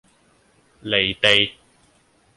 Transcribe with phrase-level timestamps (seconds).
[0.81, 1.59] 離地